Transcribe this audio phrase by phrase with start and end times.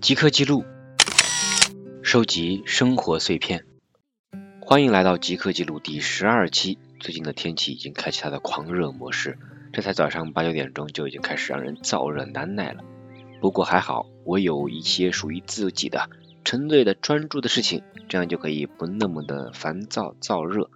[0.00, 0.64] 即刻记录，
[2.02, 3.64] 收集生活碎片。
[4.60, 6.78] 欢迎来到即刻记录第十二期。
[7.00, 9.38] 最近的天气已经开启它的狂热模式，
[9.72, 12.84] 这才早上八九点钟就已经开始让人燥热难耐了。
[13.40, 16.08] 不过还好，我有一些属于自己的
[16.44, 20.70] 沉醉的专注的事情，这样就可以不那么的烦躁燥热。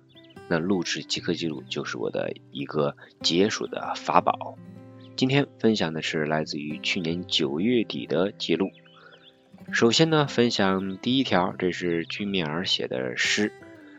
[0.49, 4.57] 那录制即刻记录就是我的一个解暑的法宝。
[5.15, 8.71] 今天分享的是来自于去年九月底的记录。
[9.71, 13.53] 首先呢，分享第一条，这是居米尔写的诗，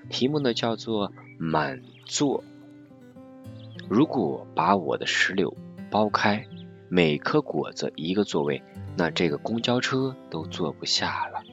[0.10, 2.44] 题目呢叫做《满座》。
[3.88, 5.56] 如果把我的石榴
[5.92, 6.48] 剥开，
[6.88, 8.64] 每颗果子一个座位，
[8.98, 11.44] 那这个公交车都坐不下了。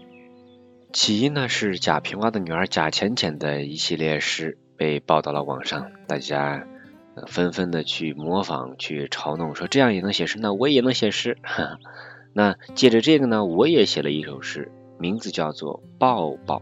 [0.96, 6.66] 起因呢是贾平凹的女儿贾浅浅的一系列诗被报到了网上，大家
[7.26, 11.36] 纷纷的去模仿、去嘲弄，说这样也能写诗，那我也能写诗。
[12.32, 16.60] 那借着这个呢，我也写了一首诗，名字叫做《抱抱》。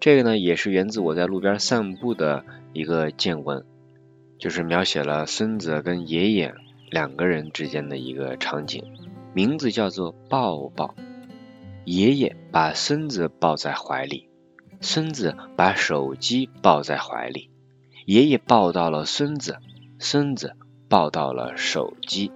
[0.00, 3.64] 这个呢，也是源自我在路边散步的一个见闻，
[4.40, 6.52] 就是描写了孙子跟爷爷
[6.90, 8.84] 两个人之间的一个场景，
[9.32, 10.96] 名字叫做《抱抱》。
[11.84, 14.28] 爷爷把孙子抱在怀里，
[14.80, 17.50] 孙子把手机抱在怀里，
[18.06, 19.58] 爷爷抱到了孙子，
[19.98, 20.56] 孙子
[20.88, 22.32] 抱到了手机。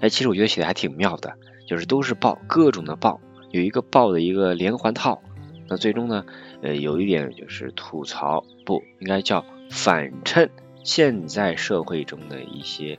[0.00, 1.34] 哎，其实我觉得写的还挺妙的，
[1.68, 5.22] 就是都是抱，各种的抱，有一个抱的一个连环套。
[5.68, 6.26] 那最终呢，
[6.60, 10.50] 呃，有一点就是吐槽，不应该叫反衬
[10.82, 12.98] 现在社会中的一些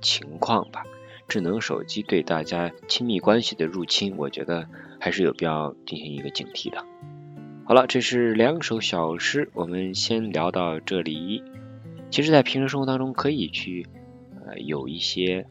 [0.00, 0.84] 情况吧。
[1.26, 4.68] 智能手机对大家亲密关系的入侵，我觉得
[5.04, 6.82] 还是有必要进行一个警惕的。
[7.66, 11.42] 好了，这是两首小诗，我们先聊到这里。
[12.10, 13.86] 其实，在平时生活当中，可以去
[14.46, 15.46] 呃有一些。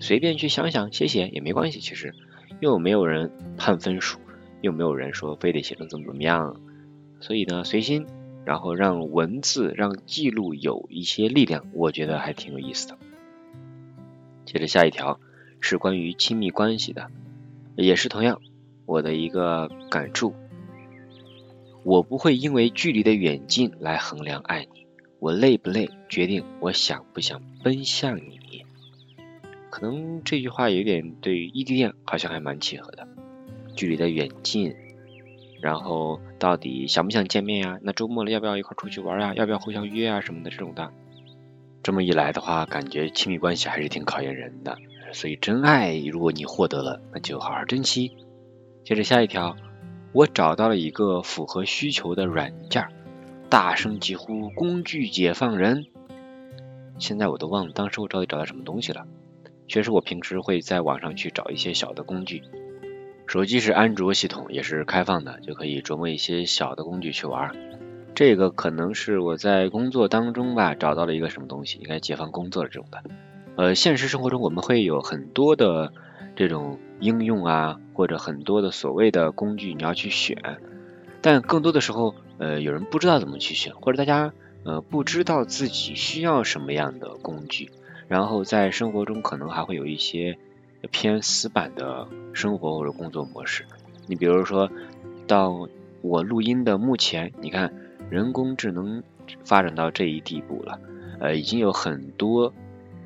[0.00, 2.14] 随便去想想写写也没关系，其实
[2.60, 4.20] 又没有人判分数，
[4.60, 6.60] 又没有人说非得写成怎么怎么样，
[7.18, 8.06] 所以呢随心，
[8.44, 12.98] 然后让文字让记录有一些力量，我觉得还挺有意思的。
[14.44, 15.18] 接着下一条
[15.60, 17.10] 是关于亲密关系的，
[17.74, 18.40] 也是同样
[18.86, 20.32] 我的一个感触，
[21.82, 24.86] 我不会因为距离的远近来衡量爱你，
[25.18, 28.64] 我累不累决定我想不想奔向你。
[29.68, 33.06] 可能这句话有点对于异地恋好像还蛮契合的，
[33.74, 34.74] 距离的远近，
[35.60, 37.78] 然后到底想不想见面呀？
[37.82, 39.34] 那周末了要不要一块出去玩呀？
[39.34, 40.90] 要不要互相约啊什么的这种的。
[41.82, 44.78] 这么一来的话，感觉亲密关系还是挺考验人的。
[45.12, 48.16] 所以真爱如果你获得了，那就好好珍惜。
[48.86, 49.56] 接着下一条，
[50.12, 52.86] 我找到了一个符合需求的软件，
[53.50, 55.86] 大声疾呼工具解放人。
[56.96, 59.04] 现在我都忘了当时我到底找到什么东西了。
[59.66, 62.42] 确实，我平时会在网上去找一些小的工具。
[63.26, 67.50] 手机是安卓系统，也是开放的，就可以琢磨一些小的工具去玩。
[68.14, 73.02] 这个可能是我在工作当中吧找到了一个什么东西，应该解放工作的这种的。
[73.56, 75.92] 呃，现实生活中我们会有很多的
[76.36, 80.36] 这种应用啊，或者很多的所谓的工具你要去选，
[81.22, 84.34] 但更多的时候，呃，有人不知道怎么去选，或者大家
[84.64, 87.70] 呃不知道自己需要什么样的工具。
[88.06, 90.38] 然后在生活中可能还会有一些
[90.92, 93.64] 偏死板的生活或者工作模式。
[94.06, 94.70] 你比如说，
[95.26, 95.68] 到
[96.02, 97.74] 我录音的目前，你看
[98.08, 99.02] 人工智能
[99.42, 100.78] 发展到这一地步了，
[101.18, 102.52] 呃，已经有很多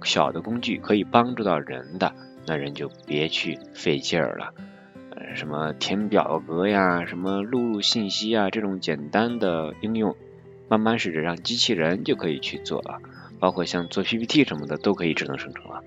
[0.02, 2.12] 小的工具可以帮助到人的，
[2.46, 4.52] 那人就别去费劲儿了。
[5.34, 10.16] 什么填表格呀，什么录入信息啊，这种简单的应用，
[10.68, 12.98] 慢慢试着让机器人就可以去做了。
[13.38, 15.82] 包括像做 PPT 什么的都可以智能生成了，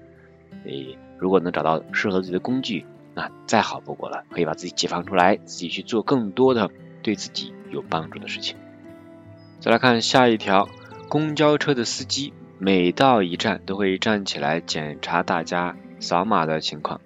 [0.63, 6.71] 所以如果能找到适合自己的工具，那再好不过了，可以把自己解放出来，自己去做更多的
[7.03, 8.57] 对自己有帮助的事情。
[9.59, 10.67] 再来看下一条，
[11.09, 17.01] 公交车的司机每到一站都会站起来检查大家扫码的情况。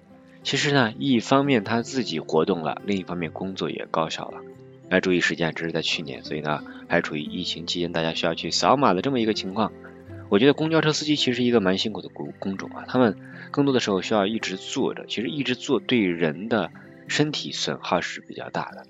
[0.48, 4.40] 其实呢，一方面他自己活动了，另一方面工作也高效了。
[4.88, 9.72] 来注意时间，这是在去年，所以呢还处于疫情期间，大家需要去扫码的这么一个情况。
[10.30, 13.18] 我觉得公交车司机其实一个蛮辛苦的工工种啊，他们
[13.50, 16.70] 更多的时候需要一直坐着，其实一直坐对人的
[17.08, 18.86] 身体损耗是比较大的。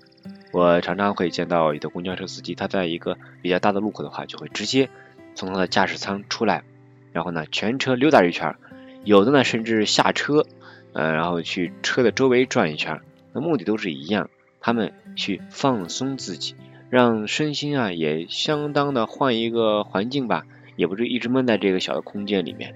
[0.53, 4.87] 我常常会见到有的公交车司机，他在一个比较大的路口的话，就会直接
[5.35, 6.63] 从他的驾驶舱出来，
[7.11, 8.55] 然后呢全车溜达一圈，
[9.03, 10.45] 有的呢甚至下车，
[10.93, 12.99] 呃，然后去车的周围转一圈，
[13.33, 16.55] 那目的都是一样，他们去放松自己，
[16.89, 20.45] 让身心啊也相当的换一个环境吧，
[20.75, 22.75] 也不是一直闷在这个小的空间里面。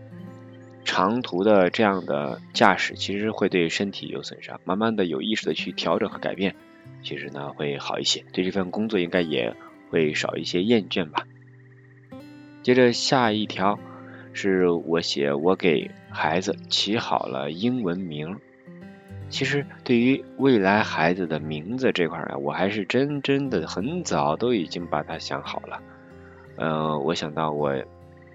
[0.86, 6.56] 长途的这样的驾驶其实会对身体有损伤，慢慢的有意识的去调整和改变，
[7.02, 9.56] 其实呢会好一些，对这份工作应该也
[9.90, 11.26] 会少一些厌倦吧。
[12.62, 13.80] 接着下一条
[14.34, 18.40] 是我写我给孩子起好了英文名。
[19.30, 25.82] 其实对于未来孩子的名字这块啊，我还是真真的很早都已经把它想好了。
[26.56, 27.74] 呃，我想到我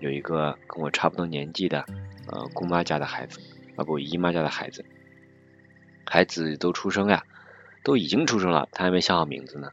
[0.01, 1.85] 有一个跟我差不多年纪的
[2.27, 3.41] 呃姑妈家的孩子，
[3.77, 4.85] 啊不姨妈家的孩子，
[6.05, 7.23] 孩子都出生呀，
[7.85, 9.71] 都已经出生了，他还没想好名字呢，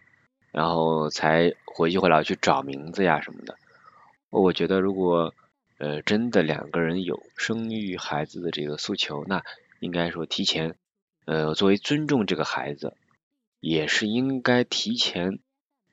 [0.51, 3.55] 然后才回去回来去找名字呀什么的。
[4.29, 5.33] 我觉得如果
[5.77, 9.43] 呃真的两个人有生育孩子的这个诉求，那
[9.79, 10.75] 应该说提前。
[11.25, 12.93] 呃，作为尊重这个孩子，
[13.59, 15.39] 也是应该提前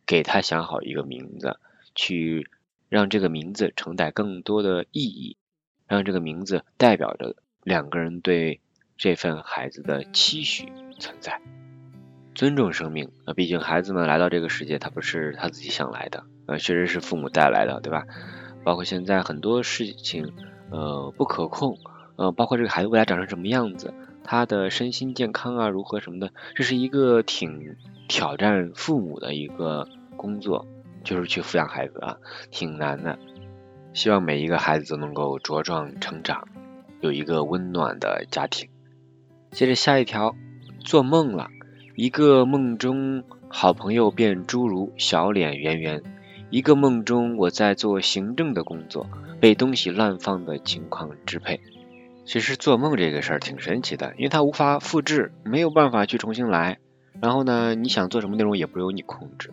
[0.04, 1.58] 给他想好一个名字，
[1.94, 2.50] 去
[2.90, 5.38] 让这个名字承载更多的意义，
[5.86, 8.60] 让这个名字代表着两个人对
[8.98, 11.40] 这份孩子的期许存在。
[12.34, 18.04] 尊重生命啊，毕竟孩子们来到这个世界，他不是他自己想来的，呃，确实是父母带来的，对吧？
[18.64, 20.32] 包括现在很多事情，
[20.70, 21.78] 呃，不可控，
[22.16, 23.92] 呃，包括这个孩子未来长成什么样子。
[24.24, 27.76] 他的身心健康啊，如何什么的，这是一个挺
[28.08, 30.66] 挑战父母的一个工作，
[31.02, 32.18] 就是去抚养孩子啊，
[32.50, 33.18] 挺难的。
[33.94, 36.46] 希望每一个孩子都能够茁壮成长，
[37.00, 38.68] 有一个温暖的家庭。
[39.50, 40.36] 接着下一条，
[40.84, 41.48] 做梦了，
[41.96, 46.00] 一个梦中好朋友变侏儒，小脸圆圆；
[46.52, 49.08] 一个梦中我在做行政的工作，
[49.40, 51.62] 被东西乱放的情况支配。
[52.26, 56.76] 其实做梦这个事儿挺神奇的，因为它无法复制，没有办法去重新来。
[57.22, 59.50] 然后呢，你想做什么内容也不由你控制。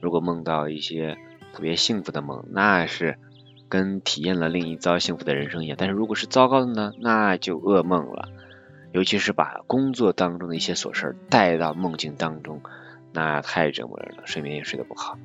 [0.00, 1.18] 如果梦到一些
[1.52, 3.18] 特别幸福的梦，那是
[3.68, 5.76] 跟体验了另一遭幸福的人生一样。
[5.78, 8.30] 但是如果是糟糕的呢，那就噩梦了。
[8.92, 12.62] 尤其是把工作当中的一些琐事带到梦境当中，
[13.12, 15.18] 那太折磨人了，睡眠也睡得不好。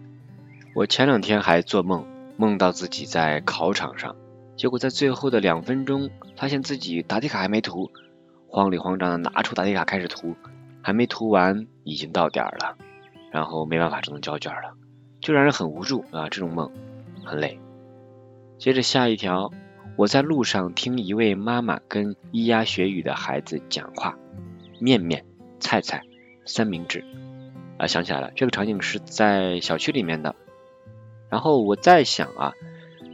[0.75, 2.03] 我前两天还做梦，
[2.35, 4.15] 梦到自己在考场上。
[4.55, 7.91] 结果在最后的两分钟，发现自己答题卡还没涂，
[8.47, 10.35] 慌里慌张的拿出答题卡开始涂，
[10.81, 12.75] 还没涂完已经到点了，
[13.31, 14.73] 然后没办法只能交卷了，
[15.19, 16.27] 就让人很无助啊！
[16.29, 16.71] 这种梦
[17.23, 17.59] 很累。
[18.57, 19.51] 接着下一条，
[19.95, 24.17] 我在路上听一位妈妈跟咿呀学语的孩子讲话，
[24.79, 25.23] 面面、
[25.59, 26.01] 菜菜、
[26.45, 27.05] 三明治
[27.77, 30.35] 啊，想起来了，这个场景是在小区里面的。
[31.33, 32.53] 然后我在想啊。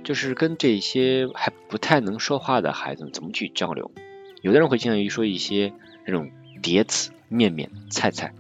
[0.01, 3.91] 就是跟这些还不太能说话的孩子们怎么去交流？
[4.41, 5.71] 有的人会倾向于说一些
[6.05, 6.31] 这种
[6.63, 8.33] 叠词，面面菜菜。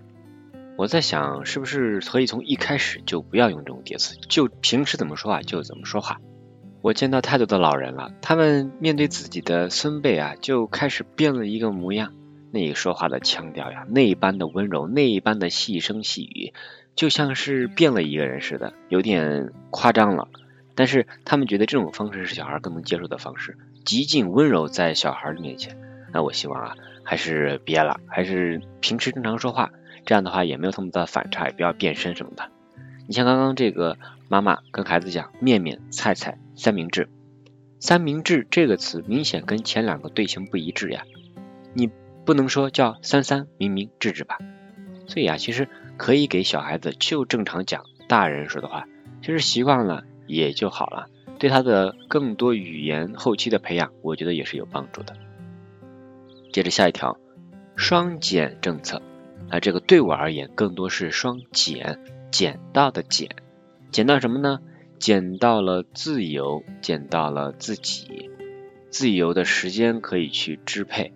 [0.77, 6.19] 我在想，是不是可以从一开始就不要用这种叠词，就平时怎么说话就怎么说话？
[6.81, 12.13] 我见到太多的老人了，他们面对自己的孙辈啊，就开始变了一个模样，
[12.51, 16.53] 那说话的腔调呀，那一般的温柔，那一般的细声细语，
[16.99, 20.27] 就像是变了一个人似的，有点夸张了。
[20.75, 25.77] 但是他们觉得这种方式是小孩更能接受的方式，极尽温柔在小孩的面前。
[26.11, 26.75] 那我希望啊，
[27.05, 29.71] 还是别了，还是平时正常说话，
[30.05, 32.49] 这样的话也没有那么大的反差，也不要变身什么的。
[33.07, 33.97] 你像刚刚这个
[34.27, 37.07] 妈妈跟孩子讲面面菜菜三明治，
[37.79, 41.03] 三明治这个词明显跟前两个队形不一致呀，
[41.73, 41.89] 你
[42.25, 44.37] 不能说叫三三明明治治吧。
[45.07, 45.67] 所以啊，其实
[45.99, 48.87] 可以给小孩子就正常讲大人说的话，
[49.21, 50.05] 其实习惯了。
[50.31, 51.07] 也就好了，
[51.39, 55.15] 对他的更多语言后期的培养，我觉得也是有帮助的。
[56.53, 57.17] 接着下一条，
[57.75, 59.01] 双减政策
[59.49, 63.29] 啊，这个对我而言更多是双减，减到的减，
[63.91, 64.59] 减到什么呢？
[64.99, 68.29] 减到了自由，减到了自己，
[68.91, 71.11] 自由的时间可以去支配，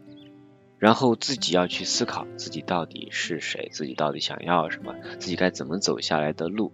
[0.84, 6.74] 然后自己要去思考自己到底是谁，自己到底想要什么，自己该怎么走下来的路。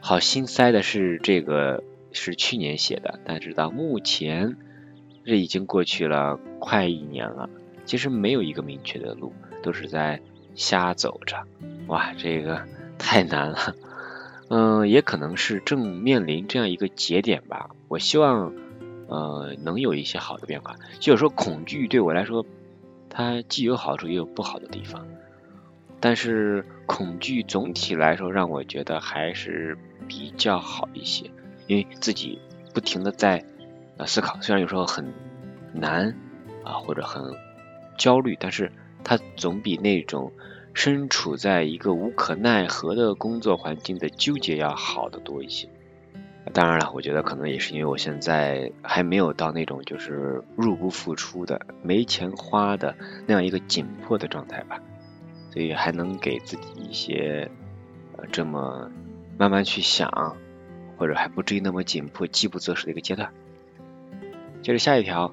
[0.00, 4.56] 好心塞的是，这个是去年写的，但是到目前
[5.26, 7.50] 这已经过去了快一年了，
[7.84, 10.22] 其实没有一个明确的路，都是在
[10.54, 11.36] 瞎走着。
[11.88, 12.66] 哇，这个
[12.96, 13.76] 太难了。
[14.48, 17.68] 嗯，也可能是正面临这样一个节点吧。
[17.88, 18.54] 我希望
[19.06, 20.76] 呃能有一些好的变化。
[20.98, 22.46] 就是说，恐惧对我来说，
[23.12, 25.06] 它既有好处也有不好的地方。
[26.00, 29.78] 但是恐惧总体来说让我觉得还是。
[30.08, 31.30] 比较好一些，
[31.68, 32.38] 因为自己
[32.74, 33.42] 不停的在
[33.96, 35.14] 呃思考，虽然有时候很
[35.72, 36.14] 难
[36.64, 37.32] 啊或者很
[37.96, 38.72] 焦虑，但是
[39.04, 40.32] 它总比那种
[40.74, 45.68] 身处在一个无可奈何的工作环境的纠结要好得多一些。
[46.52, 52.94] 当然了，我觉得可能也是因为我现在还没有到那种就是入不敷出的、没钱花的
[53.26, 54.82] 那样一个紧迫的状态吧，
[55.52, 57.48] 所以还能给自己一些
[58.16, 58.90] 呃这么
[59.38, 60.36] 慢慢去想，
[60.98, 63.32] 或者还不至于那么紧迫、饥不择食的一个阶段。
[64.62, 65.32] 接着下一条，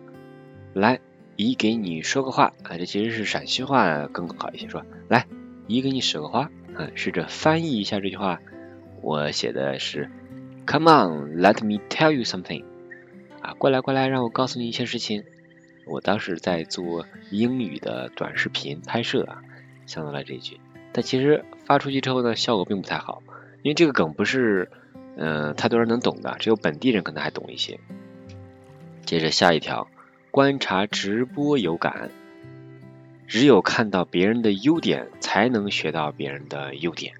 [0.73, 0.99] 来，
[1.35, 5.25] 姨给你说个话啊，这其实是陕西话更好一些，说来，
[5.67, 8.39] 姨给你说个话，嗯，试着翻译一下这句话，
[9.01, 10.09] 我写的是。
[10.71, 12.63] Come on, let me tell you something.
[13.41, 15.23] 啊，过来过来，让我告诉你一些事情。
[15.87, 19.41] 我当时在做英语的短视频拍摄啊，
[19.87, 20.59] 想到了这句。
[20.91, 23.23] 但其实发出去之后呢，效果并不太好，
[23.63, 24.69] 因为这个梗不是
[25.17, 27.79] 嗯太多人能懂的，只有本地人可能还懂一些。
[29.05, 29.87] 接着下一条，
[30.29, 32.11] 观察直播有感，
[33.25, 37.15] 只有看到别人的优点，才能学到别人的优点。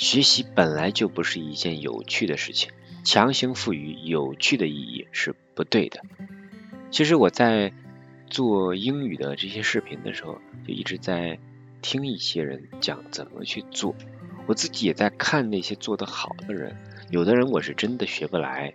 [0.00, 2.70] 学习本来就不是一件有趣的事情，
[3.04, 6.00] 强行赋予有趣的意义是不对的。
[6.90, 7.74] 其实我在
[8.26, 11.38] 做英语的这些视频的时候，就一直在
[11.82, 13.94] 听一些人讲怎么去做，
[14.46, 16.74] 我自己也在看那些做得好的人。
[17.10, 18.72] 有的人我是真的学不来，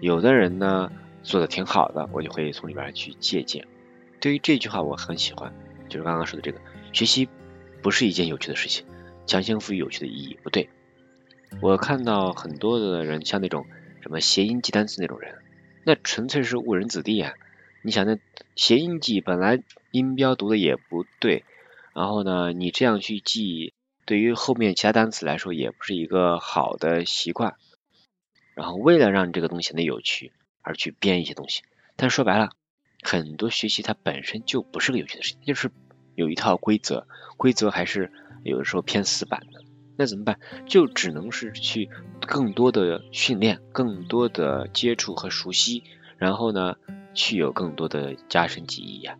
[0.00, 3.66] 有的人呢做的挺好的，我就会从里边去借鉴。
[4.20, 5.50] 对于这句话我很喜欢，
[5.88, 6.60] 就是刚刚说的这个，
[6.92, 7.26] 学习
[7.80, 8.84] 不是一件有趣的事情。
[9.28, 10.70] 强行赋予有趣的意义不对，
[11.60, 13.66] 我看到很多的人像那种
[14.00, 15.36] 什么谐音记单词那种人，
[15.84, 17.34] 那纯粹是误人子弟啊！
[17.82, 18.18] 你想那
[18.56, 21.44] 谐音记本来音标读的也不对，
[21.94, 23.74] 然后呢，你这样去记，
[24.06, 27.54] 对于后面其他单词来说也不是一个好的习惯。
[28.54, 30.32] 然后为了让这个东西显得有趣
[30.62, 31.62] 而去编一些东西，
[31.96, 32.48] 但说白了，
[33.02, 35.70] 很多学习它本身就不是个有趣的事情，就是
[36.14, 37.06] 有一套规则，
[37.36, 38.10] 规则还是。
[38.42, 39.62] 有的时候偏死板的，
[39.96, 40.38] 那怎么办？
[40.66, 41.90] 就只能是去
[42.20, 45.82] 更多的训练，更多的接触和熟悉，
[46.16, 46.76] 然后呢，
[47.14, 49.16] 去有更多的加深记忆呀。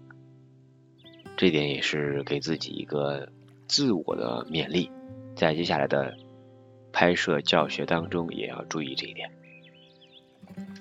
[1.36, 3.28] 这点也是给自己一个
[3.66, 4.90] 自我的勉励，
[5.36, 6.16] 在接下来的
[6.92, 9.30] 拍摄教学当中也要注意这一点。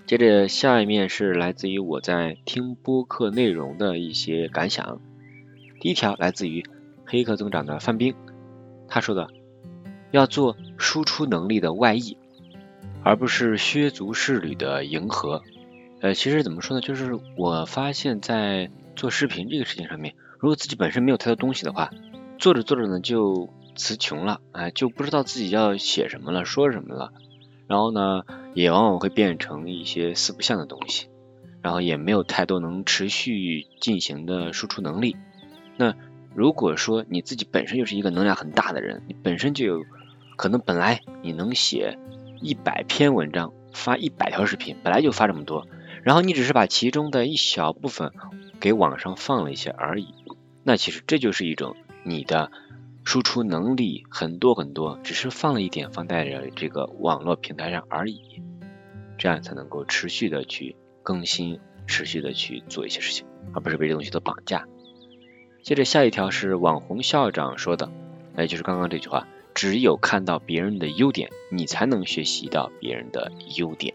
[0.08, 5.00] 接着下一面是来自于我在听播客内容的一些感想。
[5.79, 6.65] 第一条来自于
[7.06, 8.15] 黑客增长的范冰。
[8.88, 9.29] 他说的
[10.12, 12.17] 要做输出能力的外溢，
[13.03, 15.44] 而不是削足适履的迎合。
[16.00, 16.82] 呃，其实怎么说呢？
[16.82, 21.91] 就是我发现，在做视频这个事情上面，如果自己本身没有太多东西的话，
[22.38, 27.12] 做着做着呢就词穷了，哎，就不知道自己要写什么了，说什么了。
[27.67, 31.08] 然后呢，也往往会变成一些四不像的东西，
[31.62, 35.17] 然后也没有太多能持续进行的输出能力。
[35.77, 35.96] 那
[36.38, 39.84] 如果说你自己本身就是一个能量很大的人，你本身就有
[40.36, 41.98] 可能本来你能写
[42.39, 45.67] 一百篇文章，发一百条视频，本来就发这么多，
[46.03, 48.12] 然后你只是把其中的一小部分
[48.60, 50.13] 给网上放了一些而已，
[50.62, 52.51] 那其实这就是一种你的
[53.03, 58.44] 输出能力很多很多，只是放了一点放在了这个网络平台上而已，
[59.17, 63.25] 这样才能够持续的去更新，持续的去做一些事情，
[63.56, 64.67] 而不是被这东西所绑架。
[65.67, 67.91] 接着下一条是网红校长说的，
[68.38, 73.93] 也就是刚刚这句话，只有看到别人的优点，你才能学习到别人的优点。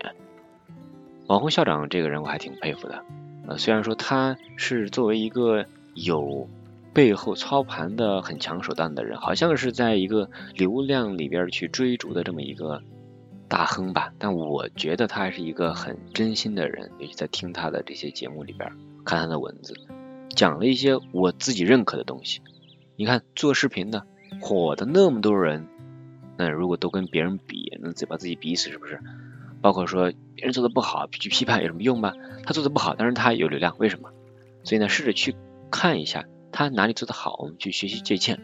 [1.29, 3.03] 网红校长这个人我还挺佩服的，
[3.49, 5.65] 呃，虽然说他是作为一个
[5.95, 6.47] 有
[6.93, 12.83] 背后操盘的很强手段的人，好像是在一个流量里边去追逐的这么一个
[13.49, 18.71] 大亨吧，但我觉得他还是一个很真心的人，尤其在听他的这些节目里边，
[19.07, 19.75] 看他的文字。
[20.35, 22.41] 讲了一些我自己认可的东西。
[22.97, 24.07] 你看做视频的
[24.41, 25.67] 火的那么多人，
[26.37, 29.01] 那如果都跟别人比，那自己把自己逼死是不是？
[29.61, 32.13] 包括说别人做的不好去批判有什么用吗？
[32.45, 34.11] 他做的不好，但是他有流量，为什么？
[34.65, 35.35] 所以呢，试着去
[35.71, 38.41] 看一下他哪里做的好，我们去学习借鉴，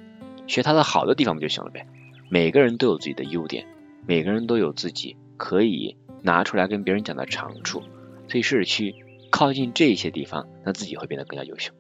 [0.47, 1.87] 学他的好的地方不就行了呗？
[2.28, 3.66] 每个人都有自己的优点，
[4.07, 7.83] 每个人都有自己可以拿出来跟别人讲的长处，
[8.28, 8.95] 所以试着去。
[9.30, 11.73] 靠近这些地方，那自己会变得更加优秀。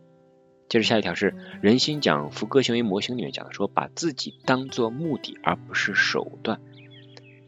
[0.68, 6.60] 接着下一条是人心讲福格行为模型里面讲的，说把自己当做目的而不是手段，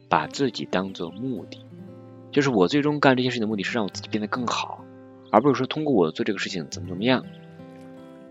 [0.09, 1.66] 把自己当做目的，
[2.33, 4.85] 就是我最终干这些事情的目的是让我自己变得更好，
[5.30, 7.26] 而不是说通过我做这个事情怎么怎么样，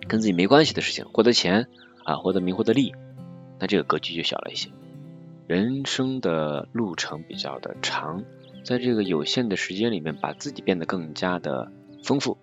[0.08, 1.68] 跟自己没关系的事情，获得钱
[2.04, 2.96] 啊，获得名，获得利，
[3.60, 4.70] 那这个格局就小了一些。
[5.46, 8.24] 人生的路程比较的长。
[8.70, 11.72] 在这个有限的时间里面，把自己变得更加的
[12.04, 12.38] 丰富，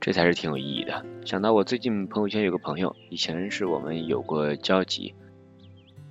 [0.00, 1.06] 这才是挺有意义的。
[1.24, 5.14] 想到我最近朋友圈有个朋友，以前是我们有过交集。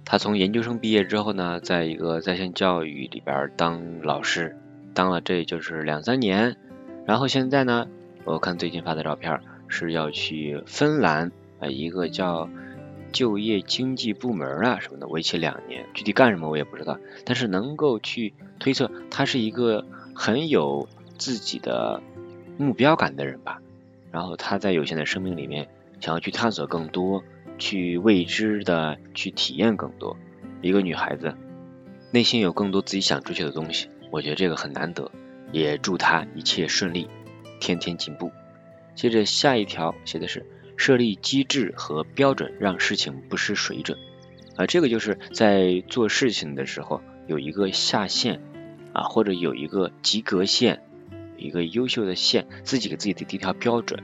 [0.05, 4.55] 他从研究生毕业之后呢，在一个在线教育里边当老师，
[4.93, 6.55] 当了这就是两三年。
[7.05, 7.85] 然后现在呢，
[8.23, 12.49] 我看最近发的照片是要去芬兰啊，一个叫
[13.11, 16.99] 就业经济部门啊什么的，为期两年，具体干什么我也不知道。
[17.25, 19.85] 但是能够去推测，他是一个
[20.15, 20.87] 很有
[21.17, 22.01] 自己的
[22.57, 23.61] 目标感的人吧。
[24.11, 25.67] 然后他在有限的生命里面，
[25.99, 27.23] 想要去探索更多，
[27.57, 30.17] 去未知的去体验更多。
[30.61, 31.35] 一个女孩子，
[32.11, 35.11] 内心有更多自己想追求的东西，我觉得这个很难得。
[35.51, 37.07] 也祝她一切顺利，
[37.59, 38.31] 天天进步。
[38.95, 40.45] 接着下一条写的是
[40.79, 43.99] 设立机制和标准，让事情不失水准。
[44.55, 48.41] 啊，这个就是在做事情的时候有一个下限
[48.93, 50.81] 啊，或者有一个及格线。
[51.41, 53.97] 一个优秀的线，自己给自己的一条标准，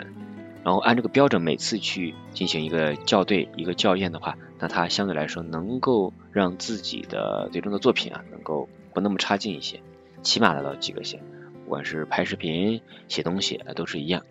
[0.63, 9.81] 然后按这个标准每次去进行一个校对、一个校验的话，那它相对来说能够让自己的最终的作品啊，能够不那么差劲一些，
[10.21, 11.19] 起码达到及格线。
[11.65, 12.79] 不管是拍视频、
[13.09, 14.23] 写东西啊，都是一样。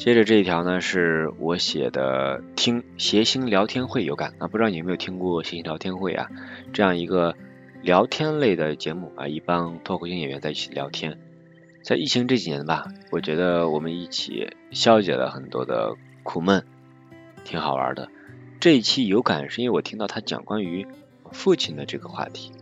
[0.00, 6.30] 接着这一条呢，是我写的，听谐星聊天会有感啊，不知道你有没有听过谐星聊天会啊？
[6.72, 7.36] 这样一个
[7.82, 11.18] 聊天类的节目啊，一帮脱口秀演员在一起聊天。
[11.82, 16.64] 在疫情这几年吧，我觉得我们一起消解了很多的苦闷，
[17.44, 18.08] 挺好玩的。
[18.58, 20.86] 这一期有感是因为我听到他讲关于
[21.30, 22.52] 父亲的这个话题。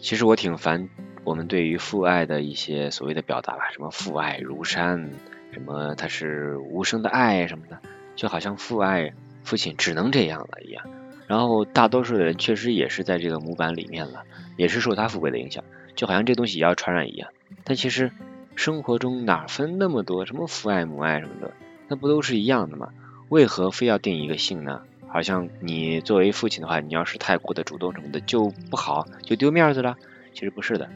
[0.00, 0.88] 其实我挺烦
[1.22, 5.10] 我们对于父爱的一些所谓的表达吧，什么父爱如山，
[5.52, 7.78] 什么他是无声的爱什么的，
[8.16, 9.12] 就好像父爱
[9.44, 10.84] 父亲只能这样了一样。
[11.26, 14.24] 然后大多数的人确实也是在这个模板里面了，
[14.56, 15.62] 也是受他父辈的影响，
[15.94, 17.30] 就好像这东西也要传染一样。
[17.64, 18.10] 但其实。
[18.54, 21.54] 生活中哪分那么多什么父爱母爱什么的，
[21.88, 22.90] 那不都是一样的吗？
[23.30, 24.82] 为何非要定一个性呢？
[25.08, 29.96] 好像你作为父亲的话，你要是太过的主动什么的就不好，就丢面子了。
[30.34, 30.90] 其实不是的，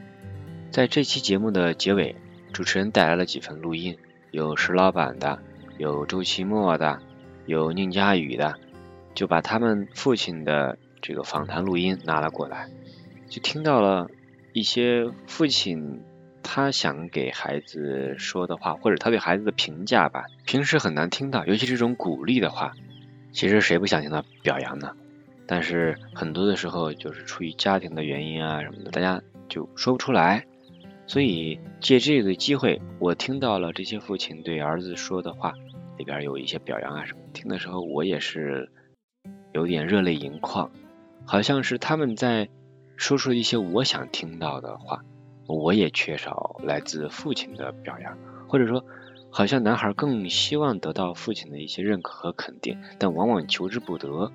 [0.69, 2.15] 在这期节目的结尾，
[2.53, 3.97] 主持人带来了几份录音，
[4.37, 5.39] 有石老板的，
[5.79, 6.99] 有周奇墨的，
[7.47, 8.53] 有宁佳宇的，
[9.15, 12.69] 就把他们父亲的这个访谈录音拿了过来，
[13.27, 14.11] 就听到了
[14.53, 16.03] 一些父亲。
[16.43, 22.73] 他想给孩子说的话，或者他对孩子的评价吧，平时很难听到，尤其这种鼓励的话，
[23.33, 24.91] 其实谁不想听到表扬呢？
[25.47, 30.45] 但是很多的时候，就是出于家庭的原因啊什么的，大家就说不出来。
[31.07, 35.55] 所以借这个机会，我听到了这些父亲对儿子说的话，
[35.97, 38.69] 里边有一些表扬啊什么，听的时候我也是
[39.53, 40.69] 有点热泪盈眶，
[41.25, 42.49] 好像是他们在
[42.97, 45.03] 说出一些我想听到的话。
[45.49, 48.17] 我也缺少来自父亲的表扬，
[48.49, 48.83] 或者说，
[49.29, 54.29] 好像男孩更希望得到父亲的一些认可和肯定，但往往求之不得。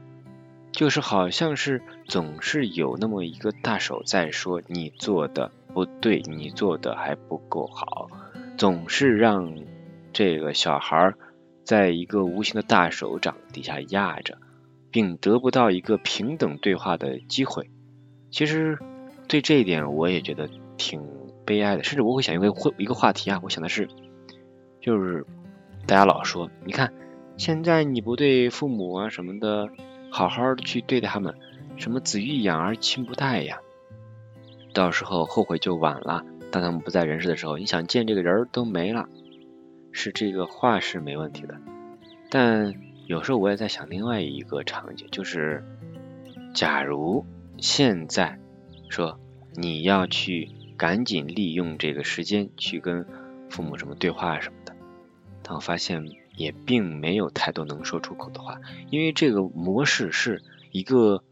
[0.73, 8.09] 就是好像是总是有那么一个大手在说你做的不对，你做的还不够好，
[8.57, 9.55] 总是让
[10.13, 11.15] 这个小孩
[11.65, 14.39] 在一个无形的大手掌底下压着，
[14.91, 17.71] 并得不到一个平等对话的机会。
[18.31, 18.79] 其实
[19.29, 20.49] 对这一点，我也觉得。
[20.79, 21.01] 挺
[21.45, 23.89] 悲哀的，甚至我会想一个会一个话题啊，我想的是，
[24.81, 25.25] 就是
[25.87, 26.93] 大家老说，你看
[27.37, 29.69] 现在你不对父母啊什么的
[30.11, 31.37] 好好的去对待他们，
[31.77, 33.61] 什么子欲养而亲不待呀，
[34.75, 36.25] 到时候后悔就晚了。
[36.51, 39.09] 当他们不在人世的时候，你想见这个人都没了，
[39.93, 41.57] 是这个话是没问题的。
[42.31, 42.75] 但
[43.07, 45.65] 有时候我也在想另外一个场景，就是
[46.55, 47.25] 假如
[47.59, 48.39] 现在
[48.89, 49.19] 说
[49.55, 50.49] 你要去。
[50.75, 53.07] 赶紧利用这个时间去跟
[53.49, 54.75] 父母什么对话什么的，
[55.45, 56.05] 但我发现
[56.35, 61.23] 也并没有太多能说出口的话，因为这个模式是一个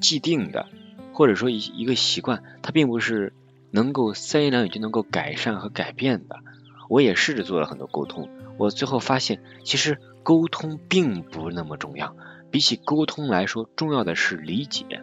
[0.00, 0.68] 既定的，
[1.12, 3.32] 或者说一一个习惯，它并不是
[3.70, 6.40] 能够三言两语就能够改善和改变的。
[6.88, 12.16] 我也试着做了很多沟通，我最后发现，其实沟通并不那么重要，
[12.50, 15.02] 比起沟通来说，重要的是理解。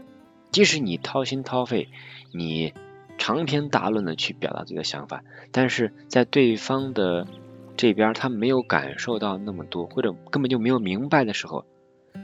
[0.52, 1.90] 即使你掏心掏肺，
[2.32, 2.74] 你。
[3.22, 7.28] 长篇大论的去表达自己的想法，但是在对方的
[7.76, 11.66] 这边他没有感受到那么多，或者根本就没有明白的时候，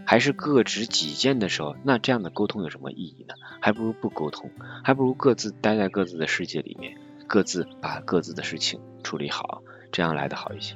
[0.05, 3.35] 还是各执己见的时候，那这样的沟通有什么意义呢？
[3.59, 4.49] 还不如不沟通，
[4.83, 10.75] 还不如各自待在各自的世界里面，各自把各自的事情处理好，这样来的好一些。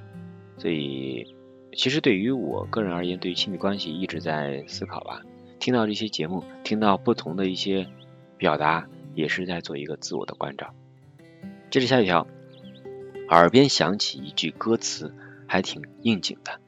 [0.57, 1.35] 所以，
[1.73, 5.21] 其实对于我个人而言，对于亲密关系一直在思考吧。
[5.59, 7.87] 听到这些节目，听到不同的一些
[8.37, 8.87] 表达。
[9.15, 10.73] 也是在做一个自我的关照。
[11.71, 12.25] 接着下一条，
[13.27, 15.13] 耳边响起一句歌词，
[15.45, 16.61] 还挺应景的。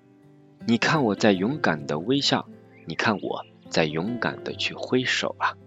[0.67, 2.47] 你看我在勇敢的微笑，
[2.86, 5.58] 你看我在勇敢的去挥手啊。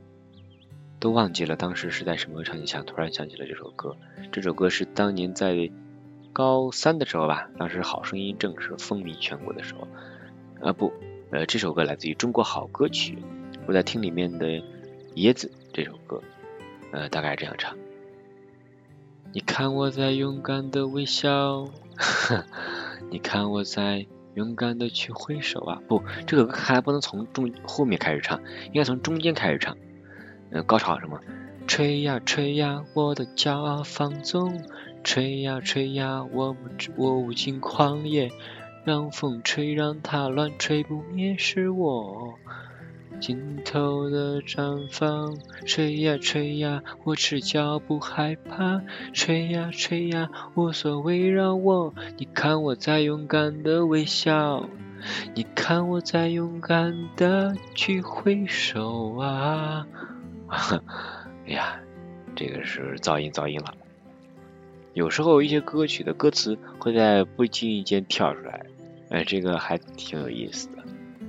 [1.01, 3.97] 都忘记了当时是在什么场景下，突然想起了这首歌。
[4.33, 5.71] 这首歌是当年在
[6.33, 9.87] 高三的时候吧，当时《好声音》正是风靡全国的时候。
[10.63, 10.93] 啊不，
[11.31, 13.17] 呃，这首歌来自于《中国好歌曲》，
[13.67, 14.47] 我在听里面的
[15.17, 16.23] 《椰子》这首歌，
[16.93, 17.77] 呃，大概这样唱。
[19.33, 21.69] 你看我在勇敢的微笑，
[23.11, 25.81] 你看我在勇敢的去挥手啊！
[25.89, 29.77] 不，这个歌还不能从中后面开始唱，应该从中间开始唱。
[30.51, 31.21] 嗯，高潮什么？
[31.67, 34.61] 吹呀吹呀，我的骄傲放纵；
[35.03, 36.57] 吹呀吹呀，我
[36.97, 38.31] 我无尽狂野。
[38.85, 42.35] 让风吹，让它乱吹不灭，是我
[43.25, 45.39] 尽头的绽放。
[45.65, 48.83] 吹呀吹呀，我赤脚不害怕。
[49.15, 51.95] 吹呀吹呀，无所谓，让我。
[52.19, 54.69] 你看我在勇敢的微笑，
[55.35, 59.87] 你看我在勇敢的去挥手啊！
[61.47, 61.81] 哎呀，
[62.37, 63.73] 这个是噪音噪音了。
[64.93, 68.67] 有时候一些歌曲的歌词会在不经意间跳出来。
[69.09, 70.74] 哎，这个还挺有意思的。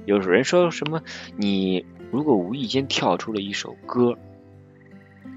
[0.05, 1.01] 有人说什么，
[1.35, 4.17] 你如果无意间跳出了一首歌，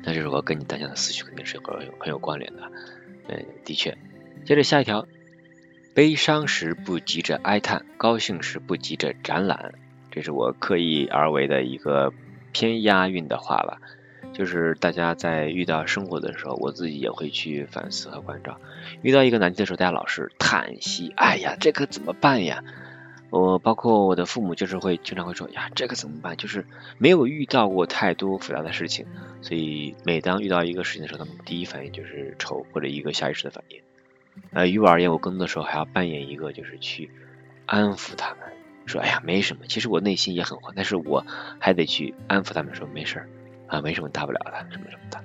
[0.04, 2.70] 那这首歌跟你当下的思绪肯定是很很有关联的。
[3.28, 3.96] 嗯，的确。
[4.44, 5.06] 接着下一条，
[5.94, 9.74] 悲伤时不急着哀叹，高兴时不急着展览。
[10.10, 12.12] 这是我刻意而为的一个
[12.52, 13.78] 偏押韵的话吧。
[14.32, 18.60] 就是大家在遇到生活的时候，我自己也会去反思和关照。
[19.02, 22.62] 遇到一个难题的时候，大家老是叹息，哎呀，这可怎么办呀？
[23.30, 26.36] 我包括我的父母，就是会经常会说，呀，这个怎么办？
[26.36, 26.66] 就是
[26.98, 29.06] 没有遇到过太多复杂的事情，
[29.42, 33.80] 所以每当遇到一个事情的时候，他们第一反应就是愁，或者一个下意识的反应。
[34.52, 37.10] 呃，于我而言，我更多的时候还要扮演一个，就是去
[37.66, 38.38] 安抚他们，
[38.86, 39.66] 说，哎呀，没什么。
[39.66, 41.26] 其实我内心也很慌，但是我
[41.58, 43.28] 还得去安抚他们，说没事儿。
[43.66, 45.20] 啊，没什么大不了的，什么什么的。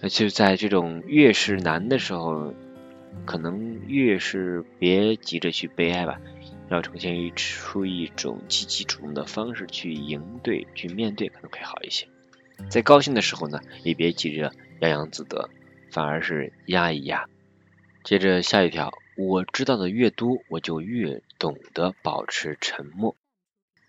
[0.00, 2.54] 那就在这种越是难的时候，
[3.24, 6.20] 可能越是别急着去悲哀吧，
[6.70, 12.06] 要呈现出一种积极主动的方式去应对、去面对，可能会好一些。
[12.68, 15.50] 在高兴的时候呢，也别急着洋洋自得，
[15.90, 17.26] 反而是压一压。
[18.04, 23.16] 接着下一条，我知道的越多，我就越懂得保持沉默。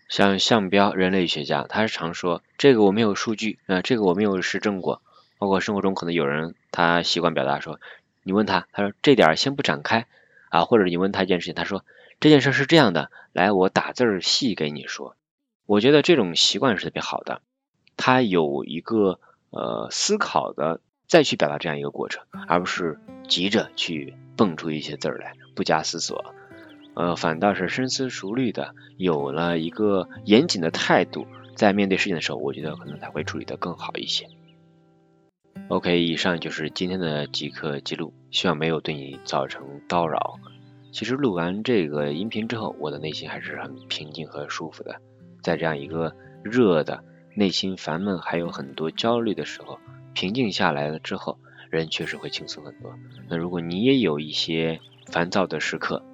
[0.08, 5.02] 像项彪，人类学家，他是常说这个我没有数据，啊，这个我没有实证过。
[5.38, 7.78] 包括生活中可能有人他习惯表达说，
[8.22, 10.06] 你问他，他说这点先不展开
[10.50, 11.84] 啊，或者你问他一件事情，他说
[12.22, 15.16] 这件事是这样的，来我打字儿细给你说。
[15.66, 17.42] 我觉得这种习惯是特别好的，
[17.96, 19.18] 他有一个
[19.50, 26.32] 呃思考的再去表达这样一个过程，而不是急着去蹦出一些字儿来，不加思索。
[26.94, 34.28] 呃，反倒是深思熟虑的，有了一个严谨的态度，在面对事情的时候，我觉得可能才会处理的更好一些。
[35.66, 40.38] OK，以上就是今天的即刻记录，希望没有对你造成叨扰。
[40.92, 45.00] 其实录完这个音频之后，我的内心还是很平静和舒服的。
[45.42, 47.02] 在这样一个热的、
[47.34, 49.78] 内心烦闷还有很多焦虑的时候，
[50.12, 51.38] 平静下来了之后，
[51.70, 52.94] 人确实会轻松很多。
[53.26, 56.04] 那如果你也有一些烦躁的时刻，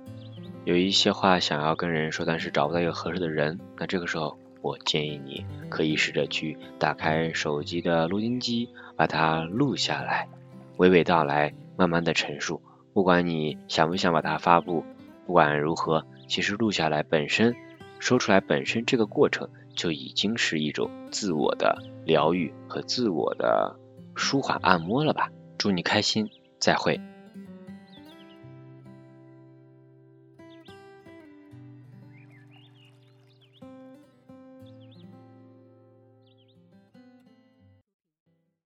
[0.65, 10.29] 有一些话想要跟人说，但是找不到一个合适的人，那这个时候我建议你可以试着去打开手机的录音机，把它录下来，
[10.77, 12.63] 娓娓道来，慢慢的陈述。
[12.99, 14.85] 不管你想不想把它发布，
[15.25, 17.55] 不管如何，其实录下来本身，
[18.01, 23.79] 说出来本身这个过程就已经是一种自我的疗愈和自我的
[24.17, 25.31] 舒缓按摩了吧。
[25.59, 27.01] 祝你开心，再会。